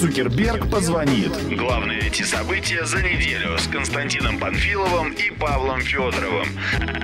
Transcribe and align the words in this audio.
Цукерберг 0.00 0.70
позвонит. 0.70 1.30
Главные 1.54 1.98
эти 1.98 2.22
события 2.22 2.86
за 2.86 3.02
неделю 3.02 3.58
с 3.58 3.66
Константином 3.66 4.38
Панфиловым 4.38 5.12
и 5.12 5.30
Павлом 5.30 5.82
Федоровым. 5.82 6.46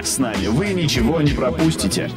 С 0.03 0.17
нами 0.17 0.47
вы 0.47 0.73
ничего 0.73 1.21
не 1.21 1.33
пропустите. 1.33 2.09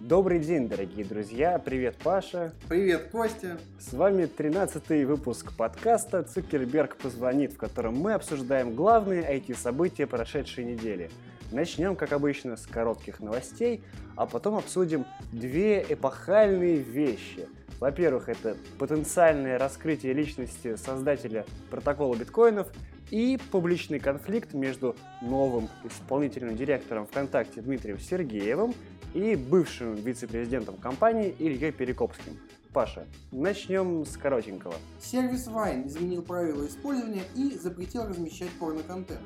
Добрый 0.00 0.38
день, 0.38 0.68
дорогие 0.68 1.06
друзья. 1.06 1.58
Привет, 1.58 1.96
Паша. 1.96 2.52
Привет, 2.68 3.08
Костя. 3.10 3.58
С 3.80 3.94
вами 3.94 4.24
13-й 4.24 5.06
выпуск 5.06 5.56
подкаста 5.56 6.22
«Цукерберг 6.24 6.96
позвонит», 6.96 7.54
в 7.54 7.56
котором 7.56 7.96
мы 7.96 8.12
обсуждаем 8.12 8.74
главные 8.74 9.22
IT-события 9.22 10.06
прошедшей 10.06 10.64
недели. 10.64 11.10
Начнем, 11.50 11.96
как 11.96 12.12
обычно, 12.12 12.56
с 12.56 12.66
коротких 12.66 13.20
новостей, 13.20 13.82
а 14.16 14.26
потом 14.26 14.56
обсудим 14.56 15.06
две 15.32 15.84
эпохальные 15.88 16.76
вещи. 16.76 17.48
Во-первых, 17.80 18.28
это 18.28 18.56
потенциальное 18.78 19.58
раскрытие 19.58 20.12
личности 20.12 20.76
создателя 20.76 21.46
протокола 21.70 22.16
биткоинов 22.16 22.68
и 23.10 23.38
публичный 23.50 23.98
конфликт 23.98 24.52
между 24.52 24.96
новым 25.22 25.68
исполнительным 25.84 26.56
директором 26.56 27.06
ВКонтакте 27.06 27.60
Дмитрием 27.62 27.98
Сергеевым 27.98 28.74
и 29.14 29.36
бывшим 29.36 29.94
вице-президентом 29.94 30.76
компании 30.76 31.34
Ильей 31.38 31.72
Перекопским. 31.72 32.38
Паша, 32.74 33.06
начнем 33.32 34.04
с 34.04 34.16
коротенького. 34.16 34.74
Сервис 35.00 35.48
Vine 35.48 35.86
изменил 35.86 36.22
правила 36.22 36.66
использования 36.66 37.22
и 37.34 37.56
запретил 37.56 38.06
размещать 38.06 38.50
порно-контент. 38.60 39.20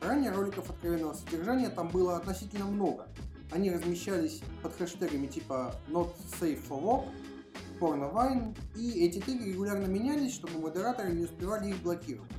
Ранее 0.00 0.30
роликов 0.30 0.70
откровенного 0.70 1.14
содержания 1.14 1.70
там 1.70 1.88
было 1.88 2.16
относительно 2.16 2.66
много. 2.66 3.08
Они 3.50 3.70
размещались 3.70 4.42
под 4.62 4.76
хэштегами 4.76 5.26
типа 5.26 5.74
Not 5.88 6.10
Safe 6.40 6.60
for 6.68 6.82
Work, 6.82 7.08
Vine, 7.80 8.56
и 8.76 9.04
эти 9.06 9.20
теги 9.20 9.50
регулярно 9.50 9.86
менялись, 9.86 10.34
чтобы 10.34 10.58
модераторы 10.58 11.12
не 11.12 11.24
успевали 11.24 11.70
их 11.70 11.78
блокировать. 11.82 12.30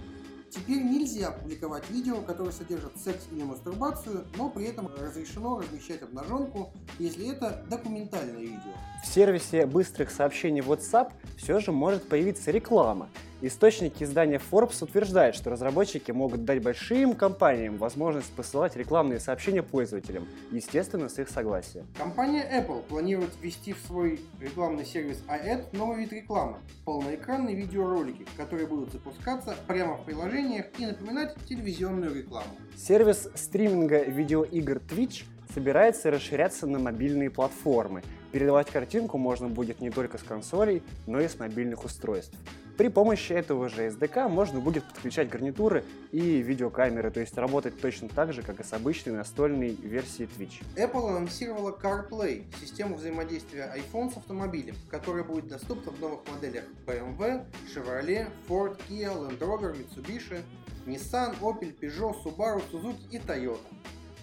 Теперь 0.49 0.81
нельзя 0.83 1.31
публиковать 1.31 1.87
видео, 1.91 2.21
которые 2.21 2.51
содержат 2.51 2.97
секс 2.97 3.27
или 3.31 3.43
мастурбацию, 3.43 4.25
но 4.35 4.49
при 4.49 4.65
этом 4.65 4.89
разрешено 4.99 5.59
размещать 5.59 6.01
обнаженку, 6.01 6.73
если 6.97 7.31
это 7.31 7.63
документальное 7.69 8.39
видео. 8.39 8.73
В 9.03 9.07
сервисе 9.07 9.67
быстрых 9.67 10.09
сообщений 10.09 10.61
WhatsApp 10.61 11.11
все 11.37 11.59
же 11.59 11.71
может 11.71 12.09
появиться 12.09 12.49
реклама. 12.49 13.09
Источники 13.41 14.03
издания 14.03 14.41
Forbes 14.51 14.83
утверждают, 14.83 15.33
что 15.33 15.49
разработчики 15.49 16.11
могут 16.11 16.43
дать 16.43 16.61
большим 16.61 17.15
компаниям 17.15 17.77
возможность 17.77 18.29
посылать 18.33 18.75
рекламные 18.75 19.21
сообщения 19.21 19.63
пользователям, 19.63 20.27
естественно, 20.51 21.07
с 21.07 21.19
их 21.19 21.29
согласия. 21.29 21.85
Компания 21.97 22.45
Apple 22.53 22.83
планирует 22.83 23.31
ввести 23.41 23.71
в 23.71 23.79
свой 23.87 24.19
рекламный 24.41 24.85
сервис 24.85 25.23
iAd 25.29 25.67
новый 25.71 25.99
вид 25.99 26.11
рекламы– 26.11 26.57
полноэкранные 26.85 27.55
видеоролики, 27.55 28.25
которые 28.35 28.67
будут 28.67 28.91
запускаться 28.91 29.55
прямо 29.67 29.95
в 29.95 30.03
приложениях 30.03 30.65
и 30.77 30.85
напоминать 30.85 31.33
телевизионную 31.47 32.13
рекламу. 32.13 32.49
Сервис 32.75 33.29
стриминга 33.35 34.03
видеоигр 34.03 34.81
Twitch 34.89 35.23
собирается 35.53 36.11
расширяться 36.11 36.67
на 36.67 36.77
мобильные 36.77 37.29
платформы. 37.29 38.03
Передавать 38.33 38.69
картинку 38.69 39.17
можно 39.17 39.47
будет 39.47 39.79
не 39.79 39.89
только 39.89 40.17
с 40.17 40.23
консолей, 40.23 40.83
но 41.07 41.19
и 41.21 41.27
с 41.27 41.39
мобильных 41.39 41.85
устройств. 41.85 42.37
При 42.79 42.87
помощи 42.87 43.33
этого 43.33 43.67
же 43.67 43.87
SDK 43.87 44.29
можно 44.29 44.61
будет 44.61 44.85
подключать 44.85 45.27
гарнитуры 45.27 45.83
и 46.13 46.41
видеокамеры, 46.41 47.11
то 47.11 47.19
есть 47.19 47.37
работать 47.37 47.77
точно 47.81 48.07
так 48.07 48.31
же, 48.31 48.41
как 48.41 48.61
и 48.61 48.63
с 48.63 48.71
обычной 48.71 49.11
настольной 49.11 49.71
версией 49.71 50.29
Twitch. 50.29 50.63
Apple 50.77 51.09
анонсировала 51.09 51.77
CarPlay– 51.77 52.45
систему 52.61 52.95
взаимодействия 52.95 53.69
iPhone 53.75 54.13
с 54.13 54.15
автомобилем, 54.15 54.75
которая 54.89 55.25
будет 55.25 55.49
доступна 55.49 55.91
в 55.91 55.99
новых 55.99 56.21
моделях 56.31 56.63
BMW, 56.87 57.43
Chevrolet, 57.67 58.29
Ford, 58.47 58.79
Kia, 58.87 59.13
Land 59.13 59.39
Rover, 59.39 59.75
Mitsubishi, 59.75 60.41
Nissan, 60.85 61.37
Opel, 61.41 61.77
Peugeot, 61.77 62.15
Subaru, 62.23 62.61
Suzuki 62.71 63.09
и 63.11 63.17
Toyota. 63.17 63.59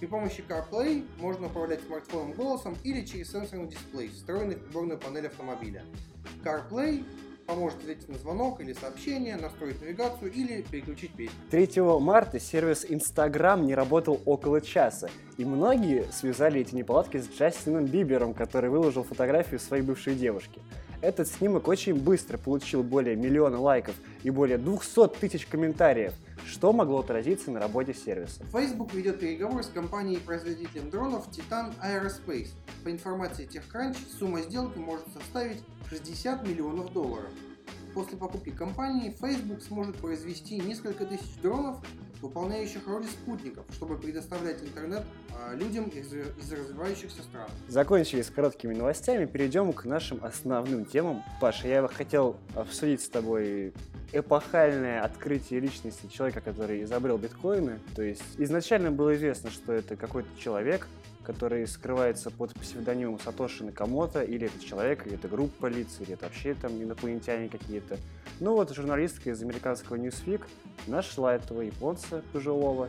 При 0.00 0.06
помощи 0.06 0.42
CarPlay 0.48 1.06
можно 1.18 1.48
управлять 1.48 1.82
смартфоном 1.82 2.32
голосом 2.32 2.74
или 2.84 3.04
через 3.04 3.32
сенсорный 3.32 3.68
дисплей, 3.68 4.08
встроенный 4.08 4.56
в 4.56 4.64
приборную 4.64 4.98
панель 4.98 5.26
автомобиля. 5.26 5.84
CarPlay 6.42 7.04
поможет 7.46 7.78
ответить 7.78 8.08
на 8.08 8.18
звонок 8.18 8.60
или 8.60 8.72
сообщение, 8.72 9.36
настроить 9.36 9.80
навигацию 9.80 10.32
или 10.32 10.62
переключить 10.62 11.12
песню. 11.12 11.36
3 11.50 11.82
марта 12.00 12.40
сервис 12.40 12.84
Instagram 12.84 13.66
не 13.66 13.74
работал 13.74 14.20
около 14.24 14.60
часа, 14.60 15.08
и 15.36 15.44
многие 15.44 16.04
связали 16.12 16.60
эти 16.60 16.74
неполадки 16.74 17.18
с 17.18 17.28
Джастином 17.30 17.86
Бибером, 17.86 18.34
который 18.34 18.68
выложил 18.70 19.04
фотографию 19.04 19.60
своей 19.60 19.82
бывшей 19.82 20.14
девушки. 20.14 20.60
Этот 21.02 21.28
снимок 21.28 21.68
очень 21.68 21.94
быстро 21.94 22.38
получил 22.38 22.82
более 22.82 23.16
миллиона 23.16 23.60
лайков 23.60 23.94
и 24.22 24.30
более 24.30 24.58
200 24.58 25.08
тысяч 25.20 25.46
комментариев, 25.46 26.14
что 26.46 26.72
могло 26.72 27.00
отразиться 27.00 27.50
на 27.50 27.60
работе 27.60 27.92
сервиса. 27.94 28.44
Facebook 28.52 28.94
ведет 28.94 29.20
переговоры 29.20 29.62
с 29.62 29.68
компанией-производителем 29.68 30.90
дронов 30.90 31.28
Titan 31.28 31.74
Aerospace. 31.82 32.48
По 32.84 32.90
информации 32.90 33.48
TechCrunch, 33.48 33.96
сумма 34.18 34.40
сделки 34.42 34.78
может 34.78 35.06
составить 35.12 35.62
60 35.90 36.46
миллионов 36.46 36.92
долларов. 36.92 37.30
После 37.96 38.18
покупки 38.18 38.50
компании 38.50 39.16
Facebook 39.18 39.62
сможет 39.62 39.96
произвести 39.96 40.60
несколько 40.60 41.06
тысяч 41.06 41.34
дронов, 41.40 41.78
выполняющих 42.20 42.86
роли 42.86 43.06
спутников, 43.06 43.64
чтобы 43.72 43.96
предоставлять 43.96 44.62
интернет 44.62 45.02
а, 45.34 45.54
людям 45.54 45.84
из, 45.84 46.12
из 46.12 46.52
развивающихся 46.52 47.22
стран. 47.22 47.48
Закончили 47.68 48.20
с 48.20 48.28
короткими 48.28 48.74
новостями, 48.74 49.24
перейдем 49.24 49.72
к 49.72 49.86
нашим 49.86 50.22
основным 50.22 50.84
темам. 50.84 51.24
Паша, 51.40 51.68
я 51.68 51.88
хотел 51.88 52.36
обсудить 52.54 53.00
с 53.00 53.08
тобой 53.08 53.72
эпохальное 54.12 55.02
открытие 55.02 55.60
личности 55.60 56.06
человека, 56.06 56.42
который 56.42 56.82
изобрел 56.82 57.16
биткоины. 57.16 57.78
То 57.94 58.02
есть 58.02 58.22
изначально 58.36 58.90
было 58.90 59.16
известно, 59.16 59.50
что 59.50 59.72
это 59.72 59.96
какой-то 59.96 60.28
человек, 60.38 60.86
который 61.26 61.66
скрывается 61.66 62.30
под 62.30 62.54
псевдонимом 62.54 63.18
Сатоши 63.18 63.64
Накамото, 63.64 64.22
или 64.22 64.46
это 64.46 64.64
человек, 64.64 65.04
или 65.06 65.16
это 65.16 65.26
группа 65.26 65.62
полиции, 65.62 66.04
или 66.04 66.12
это 66.12 66.26
вообще 66.26 66.54
там 66.54 66.80
инопланетяне 66.80 67.48
какие-то. 67.48 67.98
Ну 68.38 68.54
вот 68.54 68.72
журналистка 68.72 69.30
из 69.30 69.42
американского 69.42 69.96
Newsweek 69.96 70.42
нашла 70.86 71.34
этого 71.34 71.62
японца 71.62 72.22
пожилого, 72.32 72.88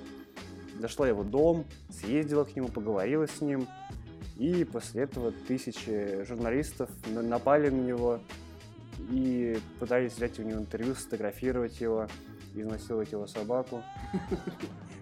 зашла 0.79 1.07
в 1.07 1.09
его 1.09 1.23
дом, 1.23 1.65
съездила 1.89 2.43
к 2.43 2.55
нему, 2.55 2.67
поговорила 2.67 3.27
с 3.27 3.41
ним, 3.41 3.67
и 4.37 4.63
после 4.65 5.03
этого 5.03 5.31
тысячи 5.31 6.23
журналистов 6.23 6.91
напали 7.07 7.69
на 7.69 7.81
него 7.81 8.19
и 9.09 9.57
пытались 9.79 10.13
взять 10.13 10.37
у 10.37 10.43
него 10.43 10.59
интервью, 10.59 10.93
сфотографировать 10.93 11.81
его, 11.81 12.07
изнасиловать 12.61 13.11
его 13.11 13.27
собаку. 13.27 13.83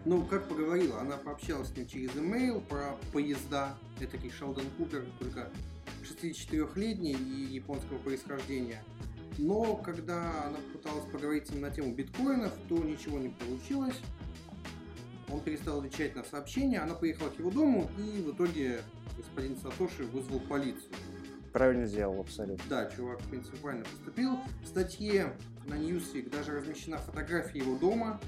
Ну, 0.07 0.23
как 0.23 0.47
поговорила, 0.47 1.01
она 1.01 1.17
пообщалась 1.17 1.69
с 1.69 1.75
ним 1.75 1.87
через 1.87 2.11
email 2.11 2.61
про 2.61 2.95
поезда. 3.11 3.75
Это 3.99 4.19
как 4.19 4.31
Шелдон 4.31 4.65
Купер, 4.77 5.03
только 5.17 5.49
64-летний 6.03 7.13
и 7.13 7.55
японского 7.55 7.97
происхождения. 7.97 8.83
Но 9.39 9.75
когда 9.75 10.45
она 10.45 10.57
пыталась 10.71 11.05
поговорить 11.05 11.47
с 11.47 11.49
ним 11.49 11.61
на 11.61 11.71
тему 11.71 11.93
биткоинов, 11.95 12.53
то 12.69 12.77
ничего 12.77 13.17
не 13.17 13.29
получилось. 13.29 13.99
Он 15.29 15.39
перестал 15.41 15.79
отвечать 15.79 16.15
на 16.15 16.23
сообщения, 16.23 16.79
она 16.79 16.93
поехала 16.93 17.29
к 17.29 17.39
его 17.39 17.49
дому, 17.49 17.89
и 17.97 18.21
в 18.21 18.31
итоге 18.31 18.81
господин 19.17 19.57
Сатоши 19.57 20.03
вызвал 20.05 20.39
полицию. 20.39 20.93
Правильно 21.55 21.87
сделал, 21.87 22.19
абсолютно. 22.19 22.65
Да, 22.69 22.91
чувак, 22.93 23.21
в 23.21 23.29
принципе, 23.29 23.55
правильно 23.59 23.85
поступил. 23.85 24.39
В 24.61 24.67
статье 24.67 25.31
на 25.67 25.75
Newsweek 25.75 26.29
даже 26.29 26.51
размещена 26.51 26.97
фотография 26.97 27.59
его 27.59 27.77
дома, 27.77 28.19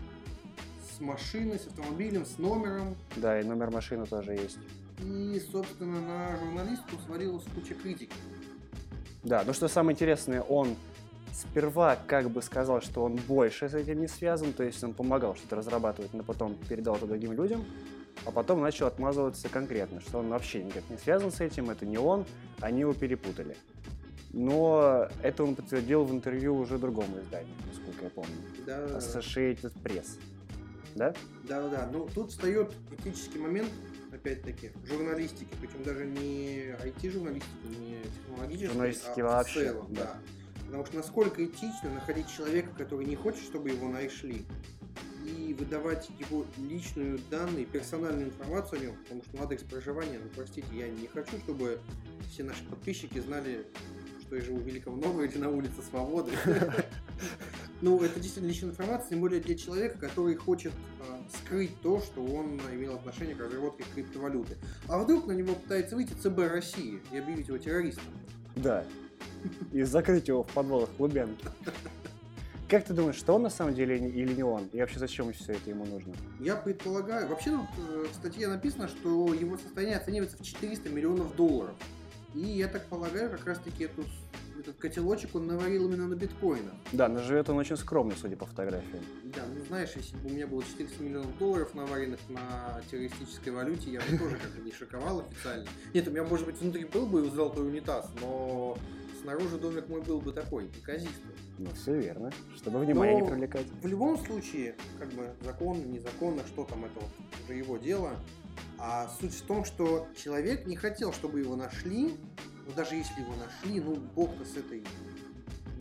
с 0.89 1.01
машиной, 1.01 1.59
с 1.59 1.67
автомобилем, 1.67 2.25
с 2.25 2.37
номером. 2.37 2.95
Да, 3.17 3.37
и 3.37 3.43
номер 3.43 3.69
машины 3.69 4.05
тоже 4.05 4.31
есть. 4.31 4.59
И, 5.03 5.41
собственно, 5.51 5.99
на 5.99 6.37
журналистку 6.37 6.95
свалилась 7.05 7.43
куча 7.53 7.73
критики. 7.73 8.15
Да, 9.23 9.43
ну 9.45 9.51
что 9.51 9.67
самое 9.67 9.93
интересное, 9.93 10.41
он 10.41 10.77
сперва 11.33 11.97
как 12.07 12.29
бы 12.29 12.41
сказал, 12.41 12.81
что 12.81 13.03
он 13.03 13.17
больше 13.27 13.67
с 13.67 13.73
этим 13.73 13.99
не 13.99 14.07
связан, 14.07 14.53
то 14.53 14.63
есть 14.63 14.81
он 14.85 14.93
помогал 14.93 15.35
что-то 15.35 15.57
разрабатывать, 15.57 16.13
но 16.13 16.23
потом 16.23 16.55
передал 16.69 16.95
это 16.95 17.07
другим 17.07 17.33
людям, 17.33 17.65
а 18.25 18.31
потом 18.31 18.61
начал 18.61 18.87
отмазываться 18.87 19.49
конкретно, 19.49 20.01
что 20.01 20.19
он 20.19 20.29
вообще 20.29 20.63
никак 20.63 20.83
не 20.89 20.97
связан 20.97 21.31
с 21.31 21.41
этим, 21.41 21.69
это 21.69 21.85
не 21.85 21.97
он, 21.97 22.25
они 22.59 22.81
его 22.81 22.93
перепутали. 22.93 23.55
Но 24.33 25.07
это 25.23 25.43
он 25.43 25.55
подтвердил 25.55 26.03
в 26.03 26.11
интервью 26.11 26.57
уже 26.57 26.77
другому 26.77 27.19
изданию, 27.21 27.55
насколько 27.67 28.03
я 28.03 28.09
помню. 28.09 28.35
Да. 28.65 28.85
Associated 28.97 29.73
Press 29.83 30.19
да? 30.97 31.13
Да, 31.47 31.67
да, 31.69 31.89
Ну, 31.91 32.09
тут 32.13 32.31
встает 32.31 32.73
этический 32.91 33.39
момент, 33.39 33.69
опять-таки, 34.11 34.71
журналистики, 34.85 35.53
причем 35.61 35.83
даже 35.83 36.05
не 36.05 36.75
IT-журналистики, 36.83 37.67
не 37.79 38.01
технологической, 38.03 38.67
журналистики 38.67 39.19
а 39.21 39.23
вообще, 39.23 39.59
в 39.59 39.63
целом, 39.63 39.93
да. 39.93 40.01
да. 40.01 40.17
Потому 40.65 40.85
что 40.85 40.95
насколько 40.97 41.45
этично 41.45 41.89
находить 41.93 42.27
человека, 42.29 42.69
который 42.77 43.05
не 43.05 43.15
хочет, 43.15 43.43
чтобы 43.43 43.69
его 43.69 43.87
нашли, 43.87 44.45
и 45.27 45.53
выдавать 45.53 46.09
его 46.19 46.45
личную 46.57 47.19
данные, 47.29 47.65
персональную 47.65 48.27
информацию 48.27 48.79
о 48.79 48.83
нем, 48.85 48.95
потому 49.03 49.23
что 49.23 49.43
адрес 49.43 49.61
проживания, 49.63 50.19
ну 50.23 50.29
простите, 50.33 50.67
я 50.73 50.87
не 50.87 51.07
хочу, 51.07 51.37
чтобы 51.39 51.79
все 52.31 52.43
наши 52.43 52.63
подписчики 52.65 53.19
знали, 53.19 53.65
что 54.21 54.35
я 54.35 54.41
живу 54.41 54.57
в 54.57 54.63
Великом 54.63 54.99
Новгороде 54.99 55.39
на 55.39 55.49
улице 55.49 55.81
Свободы. 55.89 56.31
Ну, 57.79 58.01
это 58.01 58.19
действительно 58.19 58.49
личная 58.49 58.71
информация, 58.71 59.09
тем 59.09 59.21
более 59.21 59.39
для 59.39 59.55
человека, 59.55 59.99
который 59.99 60.33
хочет 60.35 60.73
э, 60.73 61.19
скрыть 61.37 61.79
то, 61.81 61.99
что 62.01 62.25
он 62.25 62.59
имел 62.73 62.95
отношение 62.95 63.35
к 63.35 63.39
разработке 63.39 63.83
криптовалюты. 63.93 64.57
А 64.87 64.97
вдруг 64.97 65.27
на 65.27 65.33
него 65.33 65.53
пытается 65.53 65.95
выйти 65.95 66.13
ЦБ 66.13 66.39
России 66.49 66.99
и 67.11 67.17
объявить 67.17 67.49
его 67.49 67.59
террористом? 67.59 68.05
Да. 68.55 68.83
И 69.71 69.83
закрыть 69.83 70.27
его 70.27 70.41
в 70.41 70.47
подвалах 70.47 70.89
Лубянки. 70.97 71.45
Как 72.69 72.83
ты 72.83 72.93
думаешь, 72.93 73.15
что 73.15 73.33
он 73.33 73.43
на 73.43 73.49
самом 73.49 73.75
деле 73.75 73.97
или 73.97 74.33
не 74.33 74.43
он? 74.43 74.67
И 74.73 74.79
вообще 74.79 74.99
зачем 74.99 75.31
все 75.31 75.53
это 75.53 75.69
ему 75.69 75.85
нужно? 75.85 76.13
Я 76.39 76.57
предполагаю... 76.57 77.27
Вообще 77.29 77.51
тут 77.51 77.67
э, 77.77 78.05
в 78.11 78.13
статье 78.13 78.49
написано, 78.49 78.89
что 78.89 79.33
его 79.33 79.57
состояние 79.57 79.97
оценивается 79.97 80.37
в 80.37 80.43
400 80.43 80.89
миллионов 80.89 81.33
долларов. 81.37 81.75
И 82.33 82.41
я 82.41 82.67
так 82.67 82.85
полагаю, 82.87 83.31
как 83.31 83.45
раз-таки 83.45 83.85
эту 83.85 84.03
этот 84.59 84.77
котелочек 84.77 85.35
он 85.35 85.47
наварил 85.47 85.87
именно 85.87 86.07
на 86.07 86.15
биткоинах. 86.15 86.73
Да, 86.91 87.07
но 87.07 87.21
живет 87.21 87.49
он 87.49 87.57
очень 87.57 87.77
скромно, 87.77 88.15
судя 88.19 88.35
по 88.35 88.45
фотографии. 88.45 88.99
Да, 89.23 89.41
ну 89.53 89.63
знаешь, 89.65 89.91
если 89.95 90.17
бы 90.17 90.29
у 90.29 90.33
меня 90.33 90.47
было 90.47 90.63
400 90.63 91.03
миллионов 91.03 91.37
долларов 91.37 91.73
наваренных 91.73 92.19
на 92.29 92.81
террористической 92.89 93.53
валюте, 93.53 93.91
я 93.91 93.99
бы 93.99 94.17
тоже 94.17 94.37
как 94.37 94.51
бы 94.51 94.61
не 94.61 94.71
шоковал 94.71 95.19
официально. 95.19 95.65
Нет, 95.93 96.07
у 96.07 96.11
меня, 96.11 96.23
может 96.23 96.45
быть, 96.45 96.59
внутри 96.59 96.85
был 96.85 97.05
бы 97.05 97.29
золотой 97.29 97.67
унитаз, 97.67 98.09
но 98.19 98.77
снаружи 99.21 99.57
домик 99.57 99.87
мой 99.89 100.01
был 100.01 100.21
бы 100.21 100.31
такой, 100.31 100.65
неказистый. 100.65 101.35
Ну, 101.57 101.69
все 101.71 101.99
верно, 101.99 102.31
чтобы 102.55 102.79
внимание 102.79 103.17
Но 103.17 103.23
не 103.23 103.29
привлекать. 103.31 103.65
В 103.81 103.87
любом 103.87 104.17
случае, 104.17 104.75
как 104.99 105.09
бы 105.09 105.29
законно, 105.41 105.83
незаконно, 105.83 106.43
что 106.47 106.65
там, 106.65 106.85
это 106.85 106.99
вот 106.99 107.09
уже 107.43 107.57
его 107.57 107.77
дело. 107.77 108.11
А 108.79 109.09
суть 109.19 109.33
в 109.33 109.41
том, 109.43 109.65
что 109.65 110.07
человек 110.15 110.67
не 110.67 110.75
хотел, 110.75 111.11
чтобы 111.11 111.39
его 111.39 111.55
нашли, 111.55 112.15
но 112.65 112.73
даже 112.75 112.95
если 112.95 113.21
его 113.21 113.33
нашли, 113.35 113.79
ну, 113.81 113.95
бог-то 113.95 114.45
с 114.45 114.55
этой 114.55 114.83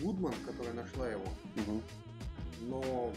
Гудман, 0.00 0.34
которая 0.46 0.74
нашла 0.74 1.08
его. 1.08 1.24
Мгм. 1.56 1.82
Но 2.62 3.12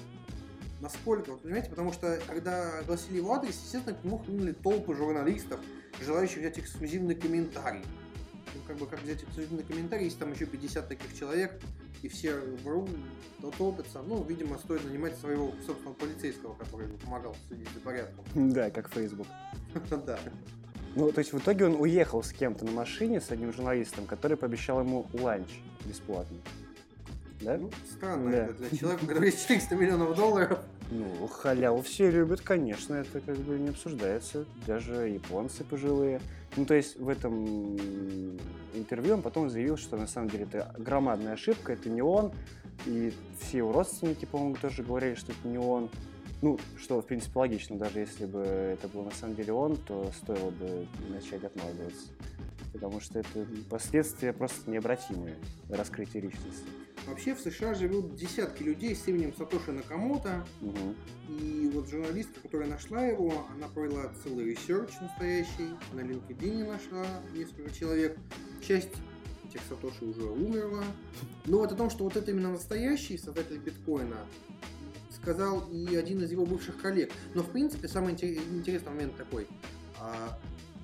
насколько, 0.82 1.32
вот 1.32 1.42
понимаете, 1.42 1.70
потому 1.70 1.94
что 1.94 2.20
когда 2.28 2.80
огласили 2.80 3.18
его 3.18 3.34
адрес, 3.34 3.56
естественно, 3.64 3.96
к 3.96 4.04
нему 4.04 4.18
хлынули 4.20 4.54
толпы 4.54 4.94
журналистов, 4.96 5.60
желающих 6.02 6.40
взять 6.40 6.60
эксклюзивный 6.60 7.16
комментарий. 7.16 7.84
Ну, 8.54 8.62
как 8.68 8.78
бы, 8.78 8.88
как 8.88 9.02
взять 9.04 9.24
эксклюзивный 9.24 9.64
комментарий, 9.64 10.06
если 10.06 10.20
там 10.20 10.34
еще 10.34 10.46
50 10.46 10.88
таких 10.88 11.18
человек, 11.18 11.60
и 12.02 12.08
все 12.08 12.40
вру, 12.64 12.88
то 13.42 13.52
топятся. 13.52 14.02
Ну, 14.02 14.24
видимо, 14.24 14.58
стоит 14.58 14.84
нанимать 14.86 15.18
своего 15.18 15.54
собственного 15.66 15.94
полицейского, 15.96 16.54
который 16.56 16.88
бы 16.88 16.98
помогал 16.98 17.36
следить 17.48 17.70
за 17.74 17.80
порядком. 17.80 18.26
Да, 18.54 18.70
как 18.70 18.90
Facebook. 18.90 19.28
Да. 20.06 20.20
Ну, 20.96 21.12
то 21.12 21.20
есть 21.20 21.34
в 21.34 21.38
итоге 21.38 21.66
он 21.66 21.76
уехал 21.76 22.24
с 22.24 22.32
кем-то 22.32 22.66
на 22.66 22.72
машине, 22.72 23.22
с 23.22 23.30
одним 23.30 23.54
журналистом, 23.54 24.06
который 24.06 24.38
пообещал 24.38 24.80
ему 24.80 25.06
ланч 25.14 25.48
бесплатный. 25.86 26.40
Да? 27.42 27.58
Ну, 27.58 27.70
странно 27.90 28.32
Да. 28.32 28.38
это 28.46 28.54
для 28.54 28.78
человека, 28.78 29.04
у 29.04 29.08
которого 29.08 29.26
есть 29.26 29.42
400 29.42 29.76
миллионов 29.76 30.16
долларов. 30.16 30.60
Ну, 30.92 31.28
халяву 31.28 31.82
все 31.84 32.10
любят, 32.10 32.42
конечно, 32.42 32.96
это 32.96 33.22
как 33.22 33.38
бы 33.38 33.60
не 33.60 33.70
обсуждается. 33.70 34.46
Даже 34.66 35.08
японцы 35.08 35.64
пожилые. 35.64 36.20
Ну, 36.58 36.66
то 36.66 36.74
есть 36.74 36.98
в 36.98 37.08
этом 37.08 37.78
интервью 38.74 39.16
он 39.16 39.22
потом 39.22 39.50
заявил, 39.50 39.78
что 39.78 39.98
на 39.98 40.08
самом 40.08 40.30
деле 40.30 40.46
это 40.46 40.74
громадная 40.78 41.34
ошибка, 41.34 41.74
это 41.74 41.90
не 41.90 42.02
он. 42.02 42.32
И 42.86 43.14
все 43.40 43.60
его 43.60 43.72
родственники, 43.72 44.26
по-моему, 44.26 44.56
тоже 44.56 44.84
говорили, 44.84 45.16
что 45.16 45.32
это 45.32 45.48
не 45.48 45.58
он. 45.60 45.90
Ну, 46.42 46.58
что, 46.78 47.02
в 47.02 47.06
принципе, 47.06 47.38
логично, 47.38 47.78
даже 47.78 48.00
если 48.00 48.26
бы 48.26 48.40
это 48.40 48.88
был 48.88 49.04
на 49.04 49.12
самом 49.12 49.36
деле 49.36 49.52
он, 49.54 49.76
то 49.76 50.10
стоило 50.24 50.50
бы 50.52 50.88
начать 51.10 51.44
отмазываться. 51.44 52.08
Потому 52.74 53.00
что 53.02 53.20
это 53.20 53.48
последствия 53.70 54.32
просто 54.34 54.70
необратимые 54.70 55.36
раскрытие 55.70 56.24
личности. 56.24 56.66
Вообще 57.08 57.34
в 57.34 57.40
США 57.40 57.74
живут 57.74 58.16
десятки 58.16 58.62
людей 58.62 58.96
с 58.96 59.08
именем 59.08 59.34
Сатоши 59.36 59.72
Накамото, 59.72 60.46
Мгм. 60.62 60.96
И 61.30 61.70
вот 61.74 61.88
журналистка, 61.90 62.40
которая 62.42 62.68
нашла 62.68 63.04
его, 63.06 63.46
она 63.56 63.68
провела 63.68 64.12
целый 64.24 64.46
research 64.46 64.90
настоящий, 65.00 65.70
на 65.94 66.02
LinkedIn 66.02 66.68
нашла 66.68 67.06
несколько 67.34 67.72
человек. 67.72 68.18
Часть 68.68 68.92
этих 69.46 69.62
Сатоши 69.70 70.06
уже 70.06 70.24
умерла. 70.24 70.84
Но 71.46 71.60
вот 71.60 71.72
о 71.72 71.76
том, 71.76 71.90
что 71.90 72.04
вот 72.04 72.18
это 72.18 72.32
именно 72.32 72.52
настоящий 72.52 73.18
создатель 73.18 73.58
биткоина, 73.58 74.18
сказал 75.12 75.70
и 75.72 75.96
один 75.96 76.24
из 76.24 76.32
его 76.32 76.46
бывших 76.46 76.78
коллег. 76.82 77.12
Но 77.34 77.44
в 77.44 77.50
принципе 77.52 77.88
самый 77.88 78.14
интер- 78.14 78.40
интересный 78.52 78.92
момент 78.92 79.16
такой. 79.16 79.48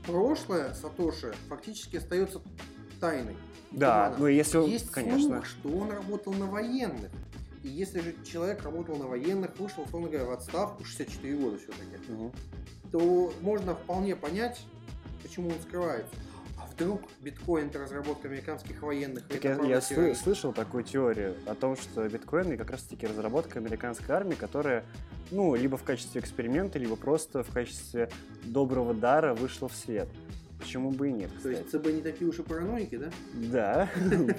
Прошлое 0.06 0.74
Сатоши 0.74 1.34
фактически 1.50 1.98
остается 1.98 2.42
тайной. 3.00 3.36
Да, 3.72 4.06
Туманом. 4.06 4.20
ну 4.22 4.28
если 4.28 4.58
он, 4.58 4.70
Есть 4.70 4.92
конечно. 4.92 5.42
слух, 5.42 5.46
что 5.46 5.70
он 5.70 5.92
работал 5.92 6.34
на 6.34 6.46
военных. 6.46 7.12
И 7.64 7.68
если 7.68 8.00
же 8.00 8.16
человек 8.24 8.64
работал 8.64 8.96
на 8.96 9.08
военных, 9.08 9.58
вышел, 9.58 9.84
условно 9.84 10.08
говоря, 10.08 10.26
в 10.28 10.32
отставку, 10.32 10.84
64 10.84 11.36
года 11.38 11.58
все-таки, 11.58 12.12
Мгм. 12.12 12.32
то 12.92 13.34
можно 13.42 13.74
вполне 13.76 14.16
понять, 14.16 14.62
почему 15.24 15.50
он 15.50 15.56
скрывается. 15.68 16.14
Вдруг 16.76 17.02
биткоин 17.22 17.68
это 17.68 17.80
разработка 17.80 18.28
американских 18.28 18.82
военных? 18.82 19.24
Так 19.28 19.44
я, 19.44 19.54
я 19.64 19.80
террорист? 19.80 20.24
слышал 20.24 20.52
такую 20.52 20.84
теорию 20.84 21.36
о 21.46 21.56
том, 21.56 21.78
что 21.78 22.08
биткоины 22.08 22.58
как 22.58 22.72
раз-таки 22.72 23.08
разработка 23.08 23.60
американской 23.60 24.14
армии, 24.14 24.36
которая, 24.36 24.84
ну, 25.32 25.56
либо 25.56 25.78
в 25.78 25.84
качестве 25.84 26.20
эксперимента, 26.20 26.78
либо 26.78 26.98
просто 26.98 27.44
в 27.44 27.52
качестве 27.52 28.10
доброго 28.44 28.94
дара 28.94 29.34
вышла 29.34 29.70
в 29.70 29.76
свет. 29.76 30.10
Почему 30.60 30.92
бы 30.92 31.10
и 31.10 31.12
нет, 31.14 31.30
То 31.32 31.38
кстати. 31.38 31.58
есть 31.58 31.72
ЦБ 31.72 31.86
не 31.88 32.02
такие 32.02 32.30
уж 32.30 32.40
и 32.40 32.42
параноики, 32.42 32.98
да? 32.98 33.10
Да, 33.34 33.90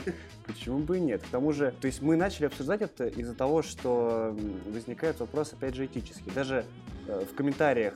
почему 0.46 0.78
бы 0.80 0.98
и 0.98 1.00
нет. 1.00 1.22
К 1.22 1.26
тому 1.28 1.52
же, 1.52 1.72
то 1.80 1.86
есть 1.86 2.02
мы 2.02 2.16
начали 2.16 2.46
обсуждать 2.46 2.82
это 2.82 3.06
из-за 3.06 3.34
того, 3.34 3.62
что 3.62 4.36
возникает 4.66 5.20
вопрос, 5.20 5.52
опять 5.52 5.74
же, 5.74 5.86
этический. 5.86 6.32
Даже 6.34 6.64
э, 7.06 7.24
в 7.30 7.34
комментариях 7.34 7.94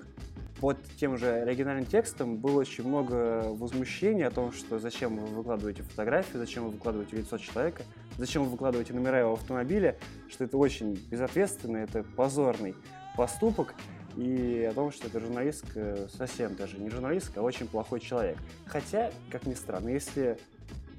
под 0.61 0.79
тем 0.99 1.17
же 1.17 1.27
оригинальным 1.27 1.87
текстом 1.87 2.37
было 2.37 2.61
очень 2.61 2.87
много 2.87 3.45
возмущений 3.49 4.27
о 4.27 4.31
том, 4.31 4.53
что 4.53 4.79
зачем 4.79 5.17
вы 5.17 5.27
выкладываете 5.27 5.83
фотографии, 5.83 6.37
зачем 6.37 6.65
вы 6.65 6.71
выкладываете 6.71 7.17
лицо 7.17 7.39
человека, 7.39 7.83
зачем 8.19 8.45
вы 8.45 8.51
выкладываете 8.51 8.93
номера 8.93 9.21
его 9.21 9.33
автомобиля, 9.33 9.97
что 10.29 10.45
это 10.45 10.59
очень 10.59 10.95
безответственно, 11.11 11.79
это 11.79 12.03
позорный 12.03 12.75
поступок, 13.17 13.75
и 14.17 14.69
о 14.71 14.75
том, 14.75 14.93
что 14.93 15.07
эта 15.07 15.21
журналистка 15.21 16.09
совсем 16.13 16.55
даже 16.57 16.79
не 16.79 16.91
журналистка, 16.91 17.41
а 17.41 17.43
очень 17.43 17.67
плохой 17.67 18.01
человек. 18.01 18.37
Хотя, 18.67 19.11
как 19.31 19.47
ни 19.47 19.55
странно, 19.55 19.89
если 19.89 20.39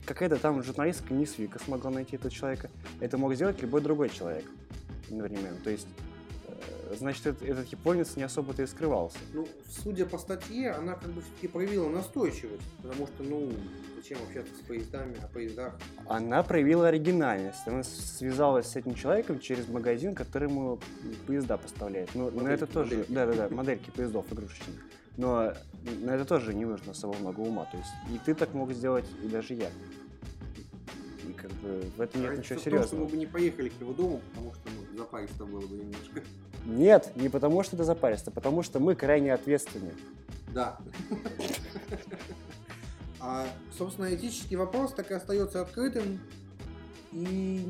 какая-то 0.06 0.38
там 0.38 0.64
журналистка 0.64 1.14
не 1.14 1.26
Свика 1.26 1.60
смогла 1.60 1.92
найти 1.92 2.16
этого 2.16 2.32
человека, 2.32 2.70
это 3.00 3.18
мог 3.18 3.36
сделать 3.36 3.62
любой 3.62 3.82
другой 3.82 4.10
человек 4.10 4.46
одновременно. 5.10 5.58
То 5.64 5.70
есть, 5.70 5.88
значит, 6.98 7.26
этот, 7.28 7.42
этот 7.44 7.68
японец 7.68 8.16
не 8.16 8.24
особо-то 8.24 8.64
и 8.64 8.68
скрывался. 8.68 9.18
Ну, 9.34 9.48
судя 9.68 10.06
по 10.06 10.18
статье, 10.18 10.72
она 10.72 10.96
как 10.96 11.12
бы 11.12 11.22
все-таки 11.22 11.48
проявила 11.48 11.90
настойчивость, 11.90 12.64
потому 12.82 13.08
что, 13.08 13.24
ну, 13.24 13.52
зачем 13.98 14.18
общаться 14.28 14.54
с 14.56 14.68
поездами, 14.68 15.16
о 15.24 15.28
поездах? 15.28 15.80
Она 16.08 16.44
проявила 16.44 16.88
оригинальность. 16.88 17.68
Она 17.68 17.84
связалась 17.84 18.68
с 18.68 18.76
этим 18.76 18.96
человеком 18.96 19.40
через 19.40 19.68
магазин, 19.68 20.16
который 20.16 20.50
ему 20.50 20.80
поезда 21.28 21.58
поставляет. 21.58 22.10
Ну, 22.16 22.32
на 22.32 22.44
Модельки, 22.44 22.64
это 22.64 22.74
тоже, 22.74 22.90
модельки. 22.92 23.12
да-да-да, 23.14 23.56
модельки 23.56 23.90
поездов 23.92 24.26
игрушечных. 24.32 24.76
Но 25.18 25.54
на 26.02 26.12
это 26.12 26.26
тоже 26.26 26.54
не 26.54 26.66
нужно 26.66 26.92
особо 26.92 27.16
много 27.18 27.42
ума. 27.42 27.66
То 27.72 27.78
есть 27.78 27.90
и 28.10 28.18
ты 28.26 28.34
так 28.34 28.54
мог 28.54 28.72
сделать, 28.72 29.06
и 29.24 29.28
даже 29.28 29.54
я. 29.54 29.70
И 31.28 31.34
как 31.34 31.52
бы 31.54 31.82
в 31.98 32.02
этом 32.02 32.22
нет 32.22 32.38
ничего 32.38 32.60
в 32.60 32.64
том, 32.64 32.72
что 32.72 32.72
мы 32.72 32.82
серьезного. 32.84 33.06
бы 33.08 33.18
не 33.18 33.26
поехали 33.26 33.70
к 33.70 33.80
его 33.80 33.94
дому, 33.94 34.22
потому 34.32 34.54
что, 34.54 34.70
ну, 34.70 34.98
запаристо 34.98 35.46
было 35.46 35.62
бы 35.62 35.76
немножко. 35.76 36.22
Нет, 36.66 37.12
не 37.16 37.30
потому 37.30 37.64
что 37.64 37.76
это 37.76 37.84
запаристо, 37.84 38.32
потому 38.32 38.64
что 38.64 38.80
мы 38.80 38.96
крайне 38.96 39.34
ответственны. 39.34 39.92
Да. 40.54 40.78
А, 43.24 43.46
собственно, 43.78 44.14
этический 44.14 44.56
вопрос 44.56 44.94
так 44.94 45.12
и 45.12 45.14
остается 45.14 45.62
открытым. 45.62 46.20
И 47.12 47.18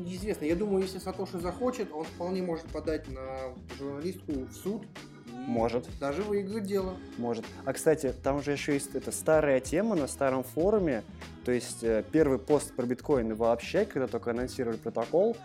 неизвестно. 0.06 0.44
Я 0.44 0.56
думаю, 0.56 0.82
если 0.82 0.98
Сатоши 0.98 1.38
захочет, 1.40 1.92
он 1.92 2.04
вполне 2.04 2.42
может 2.42 2.64
подать 2.66 3.06
на 3.08 3.52
журналистку 3.78 4.32
в 4.32 4.52
суд. 4.52 4.86
Может. 5.26 5.88
Даже 5.98 6.22
выиграть 6.22 6.64
дело. 6.64 6.96
Может. 7.18 7.44
А, 7.64 7.72
кстати, 7.72 8.14
там 8.22 8.36
уже 8.36 8.52
еще 8.52 8.74
есть 8.74 8.94
эта 8.94 9.10
старая 9.10 9.60
тема 9.60 9.96
на 9.96 10.06
старом 10.06 10.44
форуме. 10.44 11.02
То 11.44 11.50
есть 11.50 11.82
э, 11.82 12.04
первый 12.12 12.38
пост 12.38 12.74
про 12.74 12.86
биткоины 12.86 13.34
вообще, 13.34 13.84
когда 13.84 14.06
только 14.06 14.30
анонсировали 14.30 14.76
протокол, 14.76 15.36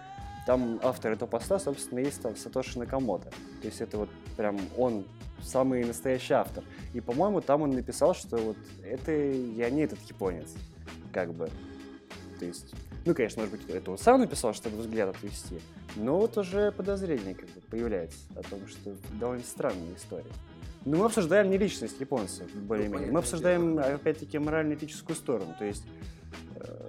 там 0.48 0.80
автор 0.82 1.12
этого 1.12 1.28
поста, 1.28 1.60
собственно, 1.60 2.00
есть 2.00 2.22
там 2.22 2.38
Сатоши 2.38 2.80
Накамото. 2.80 3.30
То 3.62 3.68
есть 3.68 3.82
это 3.82 3.98
вот 3.98 4.10
прям 4.38 4.58
он 4.78 5.04
самый 5.42 5.84
настоящий 5.84 6.36
автор. 6.36 6.64
И, 6.94 7.02
по-моему, 7.02 7.42
там 7.42 7.64
он 7.64 7.72
написал, 7.72 8.16
что 8.16 8.38
вот 8.38 8.58
это 8.82 9.12
я 9.12 9.70
не 9.70 9.82
этот 9.82 10.00
японец. 10.04 10.54
Как 11.12 11.34
бы. 11.34 11.50
То 12.40 12.46
есть, 12.46 12.74
ну, 13.06 13.14
конечно, 13.14 13.42
может 13.42 13.60
быть, 13.60 13.70
это 13.70 13.92
он 13.92 13.98
сам 13.98 14.22
написал, 14.22 14.54
чтобы 14.54 14.78
взгляд 14.78 15.14
отвести. 15.14 15.60
Но 15.98 16.18
вот 16.18 16.38
уже 16.38 16.72
подозрение 16.72 17.36
как 17.36 17.50
бы 17.50 17.60
появляется 17.70 18.20
о 18.34 18.42
том, 18.44 18.66
что 18.70 18.96
довольно 19.20 19.44
странная 19.44 19.96
история. 19.98 20.32
Ну, 20.86 20.96
мы 20.96 21.08
обсуждаем 21.08 21.50
не 21.50 21.58
личность 21.58 22.00
японцев, 22.00 22.50
более-менее. 22.54 22.94
понятное 22.94 23.14
мы 23.14 23.20
обсуждаем, 23.20 23.80
опять-таки, 23.80 24.40
морально-этическую 24.40 25.18
сторону. 25.18 25.54
То 25.60 25.66
есть, 25.66 25.84
э, 26.56 26.87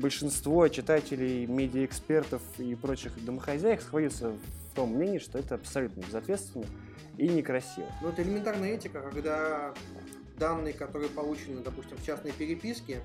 большинство 0.00 0.66
читателей, 0.68 1.46
медиаэкспертов 1.46 2.42
и 2.58 2.74
прочих 2.74 3.24
домохозяек 3.24 3.82
сходятся 3.82 4.30
в 4.30 4.74
том 4.74 4.94
мнении, 4.94 5.18
что 5.18 5.38
это 5.38 5.54
абсолютно 5.54 6.00
безответственно 6.00 6.66
и 7.16 7.28
некрасиво. 7.28 7.86
Ну, 8.02 8.08
это 8.08 8.22
элементарная 8.22 8.74
этика, 8.74 9.02
когда 9.02 9.74
данные, 10.38 10.72
которые 10.72 11.10
получены, 11.10 11.62
допустим, 11.62 11.96
в 11.98 12.04
частной 12.04 12.32
переписке, 12.32 13.02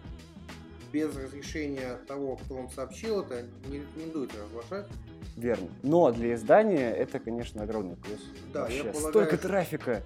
без 0.94 1.14
разрешения 1.16 1.98
того, 2.08 2.38
кто 2.38 2.56
вам 2.56 2.70
сообщил 2.70 3.22
это, 3.22 3.44
не 3.68 3.80
рекомендуется 3.80 4.38
разглашать. 4.42 4.88
Верно. 5.36 5.68
Но 5.84 6.12
для 6.12 6.36
издания 6.36 6.92
это, 6.92 7.20
конечно, 7.20 7.64
огромный 7.64 7.98
плюс. 7.98 8.22
Да, 8.54 8.62
Вообще, 8.62 8.78
я 8.78 8.84
полагаю, 8.86 9.10
столько 9.10 9.38
трафика. 9.38 10.04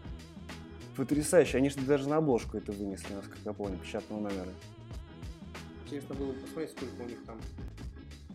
Потрясающе. 0.96 1.58
Они 1.60 1.70
же 1.70 1.78
даже 1.82 2.10
на 2.10 2.18
обложку 2.18 2.58
это 2.58 2.72
вынесли, 2.72 3.14
насколько 3.14 3.38
я 3.46 3.54
помню, 3.54 3.78
печатного 3.78 4.22
номера. 4.22 4.50
Интересно 5.90 6.14
было 6.14 6.34
бы 6.34 6.40
посмотреть, 6.40 6.70
сколько 6.70 7.02
у 7.02 7.06
них 7.06 7.18
там 7.26 7.42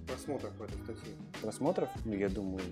просмотров 0.09 0.51
в 0.59 0.63
этой 0.63 0.75
статье. 0.75 1.15
Просмотров? 1.41 1.89
Ну, 2.05 2.13
я 2.13 2.29
думаю, 2.29 2.65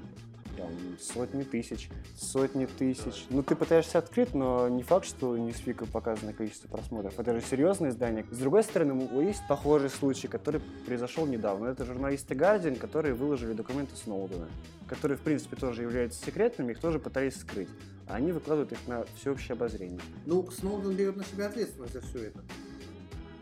там 0.56 0.72
сотни 1.00 1.44
тысяч. 1.44 1.88
Сотни 2.18 2.66
тысяч. 2.66 3.26
Ну, 3.30 3.44
ты 3.44 3.54
пытаешься 3.54 3.98
открыть, 3.98 4.34
но 4.34 4.68
не 4.68 4.82
факт, 4.82 5.06
что 5.06 5.38
не 5.38 5.46
Ньюсвика 5.46 5.86
показано 5.86 6.32
количество 6.32 6.66
просмотров. 6.66 7.16
Это 7.16 7.32
же 7.32 7.46
серьезное 7.46 7.90
издание. 7.90 8.26
С 8.32 8.38
другой 8.38 8.64
стороны, 8.64 9.08
есть 9.22 9.46
похожий 9.46 9.88
случай, 9.88 10.26
который 10.26 10.60
произошел 10.84 11.26
недавно. 11.26 11.68
Это 11.68 11.84
журналисты 11.84 12.34
Guardian, 12.34 12.74
которые 12.74 13.14
выложили 13.14 13.52
документы 13.52 13.94
Сноудена, 13.94 14.48
которые, 14.88 15.16
в 15.16 15.20
принципе, 15.20 15.54
тоже 15.54 15.82
являются 15.82 16.24
секретными, 16.24 16.72
их 16.72 16.80
тоже 16.80 16.98
пытались 16.98 17.38
скрыть. 17.38 17.68
А 18.08 18.16
они 18.16 18.32
выкладывают 18.32 18.72
их 18.72 18.78
на 18.88 19.04
всеобщее 19.14 19.52
обозрение. 19.52 20.00
Ну, 20.26 20.50
Сноуден 20.50 20.96
берет 20.96 21.16
на 21.16 21.24
себя 21.24 21.46
ответственность 21.46 21.92
за 21.92 22.00
все 22.00 22.24
это. 22.24 22.42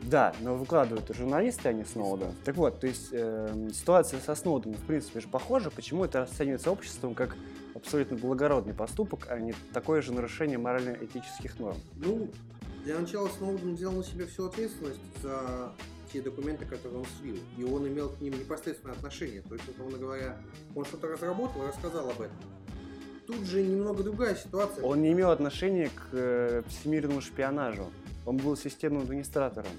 Да, 0.02 0.34
но 0.40 0.56
выкладывают 0.56 1.14
журналисты, 1.14 1.68
а 1.68 1.72
не 1.72 1.84
Сноуден. 1.84 2.32
Так 2.44 2.56
вот, 2.56 2.80
то 2.80 2.86
есть 2.86 3.08
эм, 3.12 3.70
ситуация 3.72 4.20
со 4.20 4.34
Сноуденом, 4.34 4.76
в 4.76 4.86
принципе, 4.86 5.20
же 5.20 5.28
похожа. 5.28 5.70
Почему 5.70 6.04
это 6.04 6.20
расценивается 6.20 6.70
обществом 6.70 7.14
как 7.14 7.36
абсолютно 7.74 8.16
благородный 8.16 8.74
поступок, 8.74 9.26
а 9.28 9.38
не 9.38 9.54
такое 9.72 10.00
же 10.00 10.12
нарушение 10.12 10.58
морально-этических 10.58 11.58
норм? 11.58 11.76
Ну, 11.96 12.30
для 12.84 12.98
начала 12.98 13.28
Сноуден 13.28 13.74
взял 13.74 13.92
на 13.92 14.02
себя 14.02 14.26
всю 14.26 14.46
ответственность 14.46 15.00
за 15.22 15.72
те 16.12 16.22
документы, 16.22 16.64
которые 16.64 17.00
он 17.00 17.06
слил. 17.20 17.36
И 17.58 17.64
он 17.64 17.86
имел 17.86 18.08
к 18.10 18.20
ним 18.20 18.38
непосредственное 18.38 18.94
отношение. 18.94 19.42
То 19.42 19.54
есть, 19.54 19.68
условно 19.68 19.98
говоря, 19.98 20.36
он 20.74 20.84
что-то 20.84 21.08
разработал 21.08 21.62
и 21.62 21.68
рассказал 21.68 22.08
об 22.08 22.20
этом. 22.20 22.36
Тут 23.26 23.46
же 23.46 23.62
немного 23.62 24.02
другая 24.02 24.34
ситуация. 24.34 24.82
Он 24.82 25.02
не 25.02 25.12
имел 25.12 25.30
отношения 25.30 25.88
к 25.88 26.08
э, 26.12 26.62
всемирному 26.68 27.20
шпионажу. 27.20 27.90
Он 28.26 28.36
был 28.36 28.56
системным 28.56 29.02
администратором. 29.02 29.72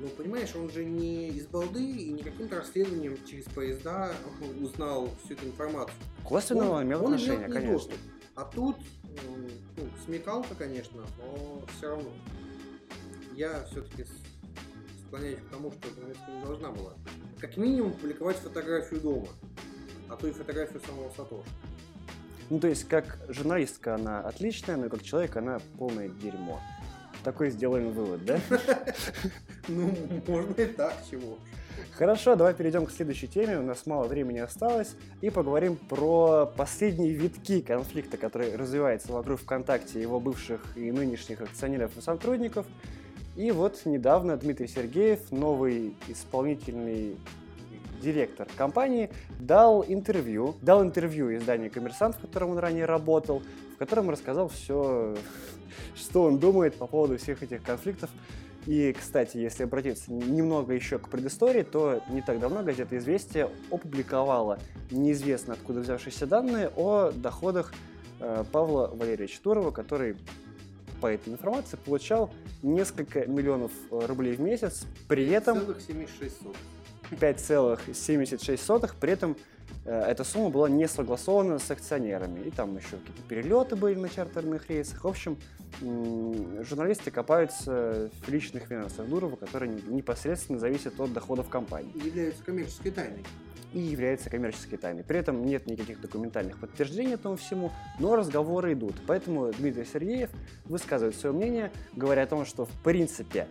Ну, 0.00 0.08
понимаешь, 0.08 0.54
он 0.54 0.70
же 0.70 0.84
не 0.84 1.28
из 1.28 1.46
балды 1.46 1.82
и 1.82 2.12
не 2.12 2.22
каким-то 2.22 2.56
расследованием 2.56 3.18
через 3.26 3.44
поезда 3.44 4.12
узнал 4.60 5.08
всю 5.24 5.34
эту 5.34 5.46
информацию. 5.46 5.96
Косвенно 6.22 6.70
он, 6.70 6.84
имел 6.84 7.04
он 7.04 7.14
отношение, 7.14 7.46
к 7.46 7.48
ней 7.48 7.54
конечно. 7.54 7.72
доступ. 7.72 7.98
А 8.34 8.44
тут, 8.44 8.76
ну, 9.76 9.84
смекалка, 10.04 10.54
конечно, 10.54 11.00
но 11.18 11.62
все 11.76 11.88
равно. 11.88 12.10
Я 13.34 13.64
все-таки 13.70 14.04
склоняюсь 15.06 15.38
к 15.38 15.50
тому, 15.50 15.72
что 15.72 15.88
журналистка 15.94 16.30
не 16.30 16.42
должна 16.42 16.70
была 16.70 16.92
как 17.40 17.56
минимум 17.56 17.92
публиковать 17.92 18.36
фотографию 18.36 19.00
дома, 19.00 19.28
а 20.08 20.16
то 20.16 20.26
и 20.26 20.32
фотографию 20.32 20.80
самого 20.86 21.10
Сатоши. 21.10 21.48
Ну, 22.48 22.60
то 22.60 22.68
есть, 22.68 22.84
как 22.88 23.18
журналистка 23.28 23.96
она 23.96 24.20
отличная, 24.20 24.76
но 24.76 24.88
как 24.88 25.02
человек 25.02 25.36
она 25.36 25.60
полное 25.78 26.08
дерьмо. 26.08 26.60
Такой 27.26 27.50
сделаем 27.50 27.90
вывод, 27.90 28.24
да? 28.24 28.38
Ну, 29.66 29.92
можно 30.28 30.62
и 30.62 30.66
так, 30.66 30.94
чего. 31.10 31.38
Хорошо, 31.94 32.36
давай 32.36 32.54
перейдем 32.54 32.86
к 32.86 32.92
следующей 32.92 33.26
теме. 33.26 33.58
У 33.58 33.62
нас 33.62 33.84
мало 33.84 34.06
времени 34.06 34.38
осталось. 34.38 34.94
И 35.22 35.30
поговорим 35.30 35.74
про 35.74 36.46
последние 36.46 37.10
витки 37.14 37.62
конфликта, 37.62 38.16
который 38.16 38.54
развивается 38.54 39.10
вокруг 39.10 39.40
ВКонтакте, 39.40 40.00
его 40.00 40.20
бывших 40.20 40.60
и 40.76 40.92
нынешних 40.92 41.40
акционеров 41.40 41.96
и 41.98 42.00
сотрудников. 42.00 42.64
И 43.34 43.50
вот 43.50 43.80
недавно 43.86 44.36
Дмитрий 44.36 44.68
Сергеев, 44.68 45.32
новый 45.32 45.96
исполнительный 46.06 47.16
директор 48.00 48.46
компании, 48.56 49.10
дал 49.40 49.84
интервью, 49.84 50.54
дал 50.62 50.84
интервью 50.84 51.36
изданию 51.36 51.72
«Коммерсант», 51.72 52.14
в 52.14 52.20
котором 52.20 52.50
он 52.50 52.58
ранее 52.58 52.84
работал, 52.84 53.42
в 53.74 53.78
котором 53.78 54.10
рассказал 54.10 54.48
все, 54.48 55.16
что 55.94 56.24
он 56.24 56.38
думает 56.38 56.76
по 56.76 56.86
поводу 56.86 57.18
всех 57.18 57.42
этих 57.42 57.62
конфликтов. 57.62 58.10
И, 58.66 58.92
кстати, 58.98 59.36
если 59.36 59.62
обратиться 59.62 60.12
немного 60.12 60.74
еще 60.74 60.98
к 60.98 61.08
предыстории, 61.08 61.62
то 61.62 62.02
не 62.10 62.20
так 62.20 62.40
давно 62.40 62.64
газета 62.64 62.98
«Известия» 62.98 63.48
опубликовала 63.70 64.58
неизвестно 64.90 65.54
откуда 65.54 65.80
взявшиеся 65.80 66.26
данные 66.26 66.70
о 66.74 67.12
доходах 67.12 67.72
э, 68.18 68.44
Павла 68.50 68.88
Валерьевича 68.88 69.40
Турова, 69.40 69.70
который 69.70 70.16
по 71.00 71.06
этой 71.06 71.32
информации 71.32 71.76
получал 71.76 72.32
несколько 72.62 73.26
миллионов 73.26 73.70
э, 73.90 74.06
рублей 74.06 74.34
в 74.34 74.40
месяц, 74.40 74.84
при 75.06 75.28
этом 75.30 75.58
5,76. 75.58 76.56
5,76, 77.12 78.94
при 79.00 79.12
этом 79.12 79.36
эта 79.86 80.24
сумма 80.24 80.50
была 80.50 80.68
не 80.68 80.88
согласована 80.88 81.58
с 81.58 81.70
акционерами. 81.70 82.40
И 82.40 82.50
там 82.50 82.76
еще 82.76 82.96
какие-то 82.96 83.22
перелеты 83.28 83.76
были 83.76 83.94
на 83.94 84.08
чартерных 84.08 84.68
рейсах. 84.68 85.04
В 85.04 85.08
общем, 85.08 85.38
журналисты 85.80 87.10
копаются 87.10 88.10
в 88.24 88.28
личных 88.28 88.64
финансах 88.64 89.06
Дурова, 89.06 89.36
которые 89.36 89.80
непосредственно 89.86 90.58
зависят 90.58 90.98
от 90.98 91.12
доходов 91.12 91.48
компании 91.48 91.92
Является 92.04 92.42
коммерческой 92.42 92.90
тайной. 92.90 93.24
и 93.72 93.80
является 93.80 94.30
коммерческой 94.30 94.78
тайной. 94.78 95.04
При 95.04 95.18
этом 95.18 95.44
нет 95.44 95.66
никаких 95.66 96.00
документальных 96.00 96.58
подтверждений 96.58 97.14
этому 97.14 97.36
всему, 97.36 97.70
но 97.98 98.16
разговоры 98.16 98.72
идут. 98.72 98.94
Поэтому 99.06 99.52
Дмитрий 99.52 99.84
Сергеев 99.84 100.30
высказывает 100.64 101.14
свое 101.14 101.34
мнение, 101.34 101.70
говоря 101.94 102.22
о 102.22 102.26
том, 102.26 102.44
что 102.46 102.64
в 102.64 102.72
принципе 102.82 103.46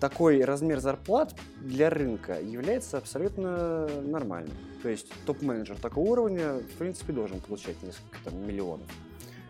такой 0.00 0.44
размер 0.44 0.80
зарплат 0.80 1.34
для 1.60 1.90
рынка 1.90 2.40
является 2.40 2.98
абсолютно 2.98 3.88
нормальным. 4.02 4.56
То 4.82 4.88
есть 4.88 5.08
топ-менеджер 5.26 5.76
такого 5.78 6.08
уровня, 6.10 6.54
в 6.54 6.78
принципе, 6.78 7.12
должен 7.12 7.40
получать 7.40 7.82
несколько 7.82 8.18
там, 8.24 8.46
миллионов. 8.46 8.86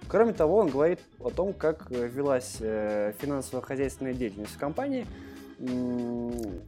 Кроме 0.09 0.33
того, 0.33 0.57
он 0.57 0.71
говорит 0.71 1.01
о 1.21 1.29
том, 1.29 1.53
как 1.53 1.89
э, 1.91 2.09
велась 2.09 2.57
э, 2.61 3.13
финансово-хозяйственная 3.21 4.15
деятельность 4.15 4.55
в 4.55 4.59
компании, 4.59 5.07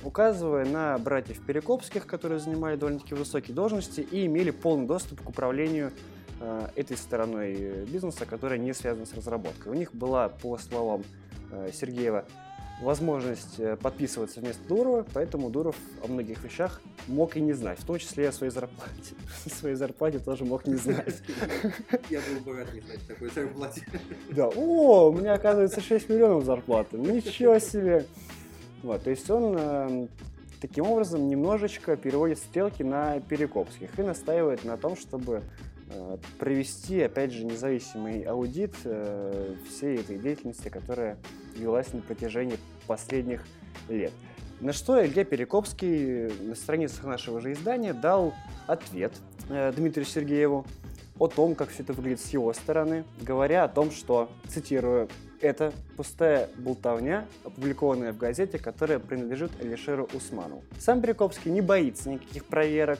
указывая 0.02 0.64
на 0.64 0.98
братьев 0.98 1.40
Перекопских, 1.46 2.08
которые 2.08 2.40
занимали 2.40 2.74
довольно-таки 2.74 3.14
высокие 3.14 3.54
должности 3.54 4.00
и 4.00 4.26
имели 4.26 4.50
полный 4.50 4.86
доступ 4.86 5.22
к 5.22 5.28
управлению 5.28 5.92
э, 6.40 6.68
этой 6.74 6.96
стороной 6.96 7.86
бизнеса, 7.86 8.26
которая 8.26 8.58
не 8.58 8.74
связана 8.74 9.06
с 9.06 9.14
разработкой. 9.14 9.72
У 9.72 9.74
них 9.74 9.94
была, 9.94 10.28
по 10.28 10.58
словам 10.58 11.04
Сергеева, 11.72 12.26
возможность 12.80 13.58
э, 13.58 13.76
подписываться 13.76 14.40
вместо 14.40 14.66
Дурова, 14.66 15.06
поэтому 15.12 15.50
Дуров 15.50 15.76
о 16.02 16.08
многих 16.08 16.42
вещах 16.42 16.80
мог 17.06 17.36
и 17.36 17.40
не 17.40 17.52
знать, 17.52 17.78
в 17.78 17.84
том 17.84 17.98
числе 17.98 18.24
и 18.24 18.26
о 18.28 18.32
своей 18.32 18.52
зарплате. 18.52 19.14
О 19.46 19.50
своей 19.50 19.74
зарплате 19.74 20.18
тоже 20.18 20.44
мог 20.44 20.66
не 20.66 20.76
знать. 20.76 21.22
Я 22.08 22.20
был 22.20 22.40
бы 22.44 22.58
рад 22.58 22.72
не 22.74 22.80
знать 22.80 23.00
такой 23.06 23.30
зарплате. 23.30 23.86
Да, 24.30 24.48
о, 24.48 25.10
у 25.10 25.12
меня 25.12 25.34
оказывается 25.34 25.80
6 25.80 26.08
миллионов 26.08 26.44
зарплаты. 26.44 26.96
Ничего 26.96 27.58
себе. 27.58 28.06
Вот, 28.82 29.02
то 29.02 29.10
есть 29.10 29.28
он 29.30 29.56
э, 29.58 30.08
таким 30.60 30.86
образом 30.86 31.28
немножечко 31.28 31.96
переводит 31.96 32.38
стрелки 32.38 32.82
на 32.82 33.20
Перекопских 33.20 33.98
и 33.98 34.02
настаивает 34.02 34.64
на 34.64 34.76
том, 34.78 34.96
чтобы 34.96 35.42
провести, 36.38 37.02
опять 37.02 37.32
же, 37.32 37.44
независимый 37.44 38.22
аудит 38.22 38.74
э, 38.84 39.54
всей 39.68 39.98
этой 39.98 40.18
деятельности, 40.18 40.68
которая 40.68 41.18
велась 41.56 41.92
на 41.92 42.00
протяжении 42.00 42.58
последних 42.86 43.44
лет. 43.88 44.12
На 44.60 44.72
что 44.72 45.04
Илья 45.04 45.24
Перекопский 45.24 46.28
на 46.44 46.54
страницах 46.54 47.04
нашего 47.04 47.40
же 47.40 47.52
издания 47.52 47.94
дал 47.94 48.34
ответ 48.66 49.12
э, 49.48 49.72
Дмитрию 49.74 50.06
Сергееву 50.06 50.66
о 51.18 51.28
том, 51.28 51.54
как 51.54 51.70
все 51.70 51.82
это 51.82 51.92
выглядит 51.92 52.20
с 52.20 52.30
его 52.30 52.52
стороны, 52.52 53.04
говоря 53.20 53.64
о 53.64 53.68
том, 53.68 53.90
что, 53.90 54.30
цитирую, 54.48 55.08
это 55.40 55.72
пустая 55.96 56.48
болтовня, 56.56 57.26
опубликованная 57.44 58.12
в 58.12 58.18
газете, 58.18 58.58
которая 58.58 58.98
принадлежит 58.98 59.50
Алишеру 59.60 60.08
Усману. 60.14 60.62
Сам 60.78 61.00
Перекопский 61.00 61.50
не 61.50 61.60
боится 61.60 62.10
никаких 62.10 62.44
проверок 62.44 62.98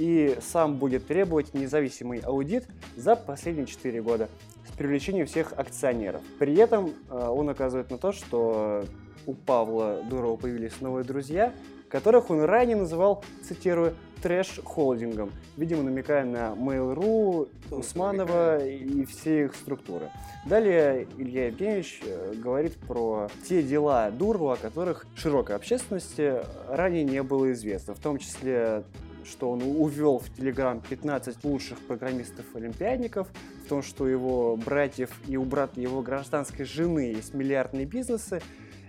и 0.00 0.38
сам 0.40 0.76
будет 0.76 1.06
требовать 1.06 1.52
независимый 1.52 2.20
аудит 2.20 2.66
за 2.96 3.16
последние 3.16 3.66
4 3.66 4.00
года 4.00 4.30
с 4.66 4.74
привлечением 4.74 5.26
всех 5.26 5.52
акционеров. 5.54 6.22
При 6.38 6.54
этом 6.56 6.94
э, 7.10 7.28
он 7.28 7.50
указывает 7.50 7.90
на 7.90 7.98
то, 7.98 8.10
что 8.10 8.86
у 9.26 9.34
Павла 9.34 10.00
Дурова 10.08 10.36
появились 10.36 10.80
новые 10.80 11.04
друзья, 11.04 11.52
которых 11.90 12.30
он 12.30 12.40
ранее 12.40 12.76
называл, 12.76 13.22
цитирую, 13.46 13.94
трэш-холдингом, 14.22 15.32
видимо, 15.58 15.82
намекая 15.82 16.24
на 16.24 16.54
Mail.ru, 16.54 17.50
Усманова 17.70 18.64
и 18.64 19.04
все 19.04 19.44
их 19.44 19.54
структуры. 19.54 20.10
Далее 20.46 21.08
Илья 21.18 21.48
Евгеньевич 21.48 22.00
э, 22.06 22.32
говорит 22.36 22.74
про 22.76 23.28
те 23.46 23.62
дела 23.62 24.10
Дурова, 24.10 24.54
о 24.54 24.56
которых 24.56 25.04
широкой 25.14 25.56
общественности 25.56 26.36
ранее 26.68 27.04
не 27.04 27.22
было 27.22 27.52
известно, 27.52 27.94
в 27.94 27.98
том 27.98 28.16
числе 28.16 28.84
что 29.24 29.50
он 29.50 29.62
увел 29.62 30.18
в 30.18 30.28
Телеграм 30.34 30.80
15 30.80 31.44
лучших 31.44 31.78
программистов-олимпиадников, 31.80 33.28
в 33.64 33.68
том, 33.68 33.82
что 33.82 34.08
его 34.08 34.56
братьев 34.56 35.10
и 35.26 35.36
у 35.36 35.44
брата 35.44 35.80
его 35.80 36.02
гражданской 36.02 36.64
жены 36.64 37.12
есть 37.12 37.34
миллиардные 37.34 37.86
бизнесы, 37.86 38.40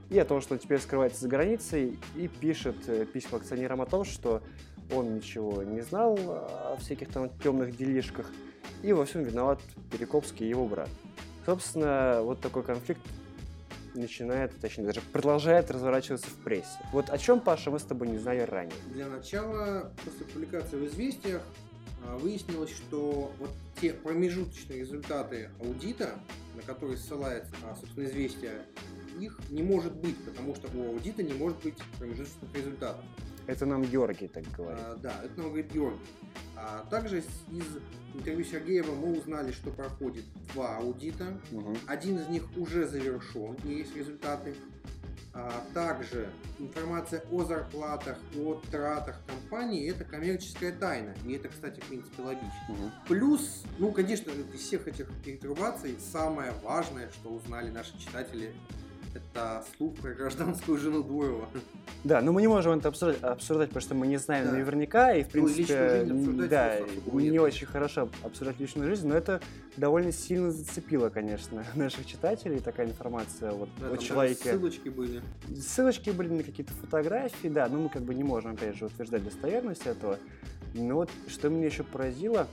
и 0.10 0.20
о 0.20 0.26
том, 0.26 0.42
что 0.42 0.56
он 0.56 0.60
теперь 0.60 0.80
скрывается 0.80 1.22
за 1.22 1.28
границей, 1.30 1.98
и 2.16 2.28
пишет 2.28 2.76
э, 2.88 3.06
письма 3.06 3.38
акционерам 3.38 3.82
о 3.82 3.86
том, 3.86 4.04
что 4.04 4.42
он 4.94 5.16
ничего 5.16 5.64
не 5.64 5.82
знал 5.82 6.18
о 6.20 6.78
всяких 6.80 7.10
там 7.10 7.30
темных 7.42 7.78
делишках, 7.78 8.30
и 8.84 8.92
во 8.94 9.06
всем 9.06 9.24
виноват 9.24 9.62
Перекопский 9.92 10.48
и 10.48 10.50
его 10.50 10.68
брат. 10.68 10.90
Собственно, 11.46 12.22
вот 12.24 12.42
такой 12.42 12.64
конфликт 12.64 13.02
начинает, 13.94 14.60
точнее, 14.60 14.86
даже 14.86 15.02
продолжает 15.02 15.72
разворачиваться 15.72 16.30
в 16.30 16.36
прессе. 16.44 16.80
Вот 16.92 17.10
о 17.10 17.18
чем, 17.18 17.40
Паша, 17.40 17.72
мы 17.72 17.80
с 17.80 17.84
тобой 17.84 18.08
не 18.08 18.18
знали 18.18 18.42
ранее. 18.42 18.76
Для 18.94 19.08
начала, 19.08 19.92
после 20.04 20.26
публикации 20.26 20.78
в 20.78 20.86
«Известиях», 20.88 21.42
а, 22.04 22.18
выяснилось, 22.18 22.72
что 22.72 23.32
вот 23.40 23.52
те 23.80 23.94
промежуточные 23.94 24.80
результаты 24.80 25.50
аудита, 25.60 26.20
на 26.56 26.62
которые 26.64 26.98
ссылается, 26.98 27.54
а, 27.64 27.76
собственно, 27.76 28.06
«Известия», 28.06 28.66
их 29.20 29.40
не 29.50 29.62
может 29.62 29.94
быть, 29.94 30.18
потому 30.24 30.56
что 30.56 30.68
у 30.76 30.94
аудита 30.94 31.22
не 31.22 31.34
может 31.34 31.62
быть 31.64 31.76
промежуточных 32.00 32.56
результатов. 32.56 33.04
Это 33.48 33.66
нам 33.66 33.84
Георгий 33.84 34.28
так 34.28 34.44
говорит. 34.52 34.84
А, 34.86 34.96
да, 34.96 35.14
это 35.24 35.38
нам 35.38 35.48
говорит 35.48 35.72
Георгий. 35.72 36.00
А 36.56 36.86
также 36.90 37.20
из 37.20 37.26
интервью 38.14 38.46
Сергеева 38.46 38.94
мы 38.94 39.18
узнали, 39.18 39.52
что 39.52 39.72
проходит 39.72 40.26
два 40.54 40.78
аудита. 40.78 41.40
Угу. 41.52 41.76
Один 41.88 42.20
из 42.20 42.28
них 42.30 42.44
уже 42.56 42.88
завершен, 42.88 43.56
и 43.66 43.74
есть 43.74 43.96
результаты. 43.96 44.56
А 45.34 45.64
также 45.74 46.30
информация 46.60 47.24
о 47.32 47.46
зарплатах, 47.46 48.18
о 48.38 48.62
тратах 48.70 49.22
компании– 49.26 49.90
это 49.92 50.04
коммерческая 50.04 50.74
тайна. 50.74 51.16
И 51.26 51.32
это, 51.34 51.48
кстати, 51.48 51.80
в 51.80 51.86
принципе, 51.86 52.22
логично. 52.22 52.52
Угу. 52.68 52.92
Плюс, 53.08 53.64
ну, 53.80 53.92
конечно, 53.94 54.30
из 54.30 54.60
всех 54.60 54.88
этих 54.90 55.08
перетрубаций 55.24 55.98
самое 56.00 56.52
важное, 56.64 57.10
что 57.12 57.30
узнали 57.30 57.70
наши 57.72 57.98
читатели 57.98 58.54
это 59.13 59.63
слух 59.77 59.96
про 59.96 60.12
гражданскую 60.13 60.77
жену 60.77 61.03
Дурова. 61.03 61.48
Да, 62.03 62.22
но 62.22 62.32
мы 62.32 62.41
не 62.41 62.48
можем 62.48 62.77
это 62.77 62.89
обсуждать, 62.89 63.22
обсуждать 63.22 63.70
потому 63.70 63.82
что 63.82 63.96
мы 63.96 64.08
не 64.08 64.18
знаем 64.18 64.46
Да. 64.46 64.51
наверняка, 64.53 65.13
и 65.13 65.24
в 65.24 65.27
Ну, 65.27 65.32
принципе, 65.46 66.01
обсуждать 66.10 66.50
да, 66.50 66.80
не 67.13 67.30
нет. 67.30 67.41
очень 67.41 67.68
хорошо 67.68 68.10
обсуждать 68.24 68.60
личную 68.60 68.89
жизнь, 68.89 69.08
но 69.08 69.15
это 69.15 69.41
довольно 69.77 70.12
сильно 70.12 70.51
зацепило, 70.51 71.10
конечно, 71.10 71.63
наших 71.75 72.06
читателей, 72.06 72.60
такая 72.60 72.88
информация 72.88 73.51
вот 73.51 73.70
Да, 73.80 73.88
о 73.89 73.98
человеке. 73.98 74.51
ссылочки 74.51 74.89
были. 74.89 75.22
Ссылочки 75.56 76.10
были 76.10 76.30
на 76.30 76.44
какие-то 76.44 76.74
фотографии, 76.74 77.48
да, 77.50 77.68
но 77.70 77.80
мы 77.80 77.89
как 77.89 78.01
бы 78.03 78.15
не 78.15 78.24
можем, 78.24 78.51
опять 78.53 78.75
же, 78.77 78.86
утверждать 78.86 79.24
достоверность 79.24 79.86
этого. 79.86 80.18
Но 80.74 80.96
вот 80.96 81.10
что 81.27 81.50
меня 81.50 81.65
еще 81.68 81.84
поразило, 81.84 82.48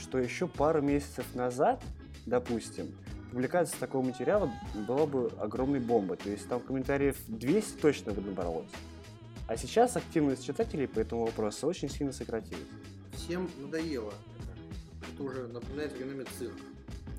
что 0.00 0.18
еще 0.18 0.46
пару 0.46 0.80
месяцев 0.80 1.26
назад, 1.34 1.82
допустим, 2.26 2.86
публикация 3.34 3.80
такого 3.80 4.04
материала 4.04 4.48
была 4.86 5.06
бы 5.06 5.32
огромной 5.40 5.80
бомбой. 5.80 6.16
То 6.16 6.30
есть 6.30 6.48
там 6.48 6.60
комментариев 6.60 7.16
200 7.26 7.80
точно 7.80 8.12
бы 8.12 8.22
набралось. 8.22 8.68
А 9.48 9.56
сейчас 9.56 9.96
активность 9.96 10.46
читателей 10.46 10.86
по 10.86 11.00
этому 11.00 11.26
вопросу 11.26 11.66
очень 11.66 11.90
сильно 11.90 12.12
сократилась. 12.12 12.62
Всем 13.12 13.50
надоело 13.58 14.14
это. 14.38 15.22
Уже 15.22 15.48
напоминает 15.48 15.92
временами 15.92 16.24
цирк. 16.38 16.54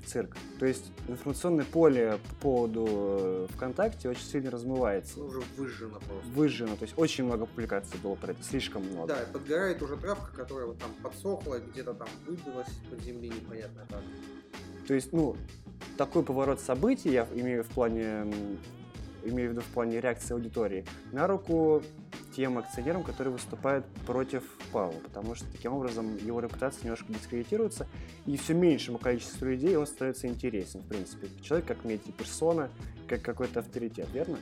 Цирк. 0.06 0.36
То 0.58 0.64
есть 0.64 0.90
информационное 1.06 1.66
поле 1.66 2.18
по 2.30 2.34
поводу 2.36 2.86
э, 2.88 3.46
ВКонтакте 3.54 4.08
очень 4.08 4.24
сильно 4.24 4.50
размывается. 4.50 5.18
Ну, 5.18 5.26
уже 5.26 5.42
выжжено 5.56 5.98
просто. 5.98 6.30
Выжжено. 6.30 6.76
То 6.76 6.84
есть 6.84 6.94
очень 6.96 7.24
много 7.24 7.44
публикаций 7.44 7.98
было 8.02 8.14
про 8.14 8.32
это, 8.32 8.42
слишком 8.42 8.84
много. 8.84 9.08
Да, 9.08 9.18
подгорает 9.32 9.82
уже 9.82 9.96
травка, 9.96 10.34
которая 10.34 10.66
вот 10.66 10.78
там 10.78 10.90
подсохла, 11.02 11.58
где-то 11.58 11.92
там 11.92 12.08
выбилась 12.26 12.72
под 12.88 13.02
земли, 13.02 13.28
непонятно 13.28 13.86
как. 13.90 14.00
То 14.86 14.94
есть, 14.94 15.12
ну, 15.12 15.36
такой 15.96 16.22
поворот 16.22 16.60
событий, 16.60 17.10
я 17.10 17.26
имею 17.34 17.64
в 17.64 17.68
плане, 17.68 18.26
имею 19.24 19.50
в 19.50 19.52
виду 19.52 19.60
в 19.60 19.66
плане 19.66 20.00
реакции 20.00 20.34
аудитории, 20.34 20.84
на 21.12 21.26
руку 21.26 21.82
тем 22.34 22.58
акционерам, 22.58 23.02
которые 23.02 23.32
выступают 23.32 23.86
против 24.06 24.42
Павла, 24.72 24.98
потому 25.00 25.34
что 25.34 25.50
таким 25.50 25.72
образом 25.72 26.16
его 26.18 26.40
репутация 26.40 26.84
немножко 26.84 27.12
дискредитируется, 27.12 27.86
и 28.26 28.36
все 28.36 28.52
меньшему 28.52 28.98
количеству 28.98 29.46
людей 29.46 29.76
он 29.76 29.86
становится 29.86 30.26
интересен, 30.26 30.80
в 30.80 30.88
принципе. 30.88 31.28
Человек 31.40 31.66
как 31.66 31.84
медиа-персона, 31.84 32.68
как 33.08 33.22
какой-то 33.22 33.60
авторитет, 33.60 34.08
верно? 34.12 34.38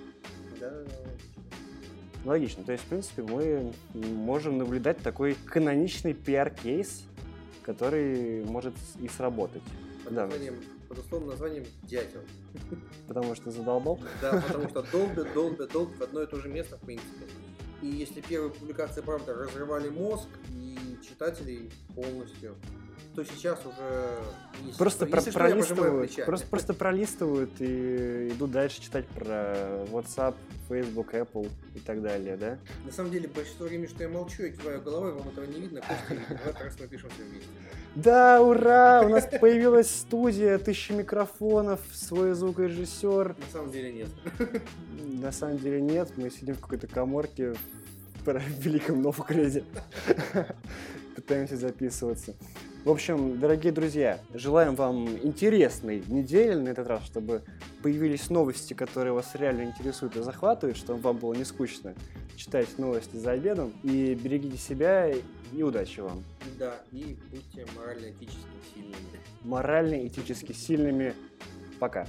Да, 0.60 0.72
Логично. 2.24 2.64
То 2.64 2.72
есть, 2.72 2.84
в 2.84 2.86
принципе, 2.86 3.22
мы 3.22 3.72
можем 3.92 4.58
наблюдать 4.58 4.98
такой 4.98 5.36
каноничный 5.46 6.14
пиар-кейс, 6.14 7.04
который 7.62 8.44
может 8.44 8.74
и 9.00 9.08
сработать. 9.08 9.62
под, 10.04 10.14
Да. 10.14 10.28
Под 10.94 11.04
условным 11.04 11.30
названием 11.30 11.64
дятел. 11.82 12.20
Потому 13.08 13.34
что 13.34 13.50
задолбал. 13.50 13.98
Да, 14.22 14.40
потому 14.46 14.68
что 14.68 14.82
долбят, 14.82 15.32
долбят, 15.34 15.72
долбят 15.72 15.98
в 15.98 16.02
одно 16.02 16.22
и 16.22 16.26
то 16.26 16.36
же 16.40 16.48
место, 16.48 16.76
в 16.76 16.80
принципе. 16.80 17.26
И 17.82 17.86
если 17.86 18.20
первые 18.20 18.52
публикации, 18.52 19.00
правда, 19.02 19.34
разрывали 19.34 19.88
мозг 19.88 20.28
и 20.50 20.98
читателей 21.06 21.70
полностью, 21.94 22.54
то 23.14 23.24
сейчас 23.24 23.60
уже... 23.66 24.18
если 24.64 24.78
Просто 24.78 25.04
что- 25.04 25.06
про- 25.06 25.18
если 25.18 25.30
что, 25.30 25.38
пролистывают, 25.38 26.24
просто, 26.26 26.46
просто 26.48 26.74
пролистывают 26.74 27.50
и 27.60 28.28
идут 28.30 28.50
дальше 28.50 28.80
читать 28.80 29.06
про 29.08 29.84
WhatsApp, 29.90 30.34
Facebook, 30.68 31.14
Apple 31.14 31.48
и 31.74 31.78
так 31.80 32.02
далее, 32.02 32.36
да? 32.36 32.58
На 32.84 32.90
самом 32.92 33.10
деле, 33.12 33.28
большинство 33.28 33.66
времени, 33.66 33.86
что 33.86 34.02
я 34.02 34.08
молчу, 34.08 34.44
я 34.44 34.50
киваю 34.50 34.80
головой, 34.82 35.12
вам 35.12 35.28
этого 35.28 35.44
не 35.44 35.60
видно. 35.60 35.80
Костя, 35.82 36.22
в 36.28 36.46
этот 36.46 36.60
раз 36.60 36.76
мы 36.80 36.88
пишем 36.88 37.10
все 37.10 37.22
вместе. 37.22 37.48
Да, 37.94 38.42
ура! 38.42 39.02
У 39.04 39.08
нас 39.08 39.28
появилась 39.40 39.88
студия, 39.88 40.58
тысяча 40.58 40.92
микрофонов, 40.92 41.80
свой 41.92 42.34
звукорежиссер. 42.34 43.36
На 43.38 43.52
самом 43.52 43.70
деле 43.70 43.92
нет. 43.92 44.08
На 44.96 45.30
самом 45.30 45.58
деле 45.58 45.80
нет, 45.80 46.10
мы 46.16 46.30
сидим 46.30 46.56
в 46.56 46.60
какой-то 46.60 46.88
коморке 46.88 47.54
в 48.24 48.28
Великом 48.58 49.00
Новгороде. 49.00 49.64
Пытаемся 51.16 51.56
записываться. 51.56 52.34
В 52.84 52.90
общем, 52.90 53.40
дорогие 53.40 53.72
друзья, 53.72 54.20
желаем 54.34 54.74
вам 54.74 55.08
интересной 55.08 56.04
недели 56.06 56.52
на 56.52 56.68
этот 56.68 56.86
раз, 56.86 57.02
чтобы 57.06 57.42
появились 57.82 58.28
новости, 58.28 58.74
которые 58.74 59.14
вас 59.14 59.34
реально 59.36 59.62
интересуют 59.62 60.16
и 60.16 60.20
захватывают, 60.20 60.76
чтобы 60.76 61.00
вам 61.00 61.16
было 61.16 61.32
не 61.32 61.44
скучно 61.44 61.94
читать 62.36 62.78
новости 62.78 63.16
за 63.16 63.30
обедом. 63.30 63.72
И 63.84 64.14
берегите 64.14 64.58
себя 64.58 65.10
и 65.10 65.62
удачи 65.62 66.00
вам. 66.00 66.22
Да, 66.58 66.74
и 66.92 67.16
будьте 67.30 67.66
морально-этически 67.74 68.36
сильными. 68.74 69.20
Морально, 69.44 70.06
этически 70.06 70.52
сильными. 70.52 71.14
Пока. 71.80 72.06